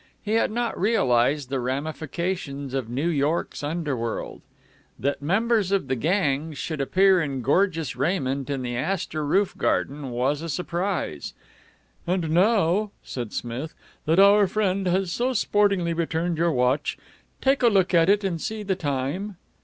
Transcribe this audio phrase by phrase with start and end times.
[0.23, 4.41] He had not realized the ramifications of New York's underworld.
[4.97, 10.09] That members of the gangs should appear in gorgeous raiment in the Astor roof garden
[10.09, 11.35] was a surprise.
[12.07, 13.75] "And now," said Smith,
[14.07, 16.97] "that our friend has so sportingly returned your watch,
[17.39, 19.37] take a look at it and see the time.